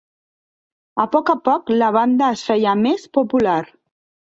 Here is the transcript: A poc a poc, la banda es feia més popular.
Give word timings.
A 1.03 1.05
poc 1.15 1.29
a 1.35 1.35
poc, 1.51 1.69
la 1.83 1.91
banda 1.99 2.31
es 2.39 2.47
feia 2.49 2.75
més 2.83 3.09
popular. 3.21 3.61